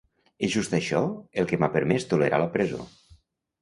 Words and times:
És 0.47 0.51
just 0.55 0.73
això 0.77 1.03
el 1.43 1.51
que 1.53 1.61
m'ha 1.61 1.71
permès 1.79 2.11
tolerar 2.15 2.43
la 2.47 2.53
presó. 2.59 2.85